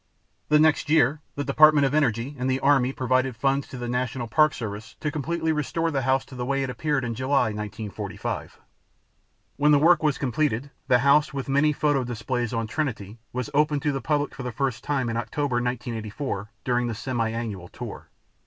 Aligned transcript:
The 0.49 0.57
next 0.57 0.89
year, 0.89 1.21
the 1.35 1.43
Department 1.43 1.85
of 1.85 1.93
Energy 1.93 2.35
and 2.39 2.49
the 2.49 2.59
Army 2.61 2.91
provided 2.91 3.35
funds 3.35 3.67
for 3.67 3.77
the 3.77 3.87
National 3.87 4.27
Park 4.27 4.51
Service 4.55 4.95
to 4.99 5.11
completely 5.11 5.51
restore 5.51 5.91
the 5.91 6.01
house 6.01 6.25
to 6.25 6.33
the 6.35 6.43
way 6.43 6.63
it 6.63 6.71
appeared 6.71 7.03
in 7.05 7.13
July, 7.13 7.53
1945. 7.53 8.59
When 9.57 9.69
the 9.71 9.77
work 9.77 10.01
was 10.01 10.17
completed, 10.17 10.71
the 10.87 10.97
house 11.05 11.35
with 11.35 11.47
many 11.47 11.71
photo 11.71 12.03
displays 12.03 12.51
on 12.51 12.65
Trinity 12.65 13.19
was 13.31 13.51
opened 13.53 13.83
to 13.83 13.91
the 13.91 14.01
public 14.01 14.33
for 14.33 14.41
the 14.41 14.51
first 14.51 14.83
time 14.83 15.07
in 15.07 15.17
October 15.17 15.57
1984 15.57 16.49
during 16.63 16.87
the 16.87 16.95
semi 16.95 17.29
annual 17.29 17.67
tour. 17.67 18.09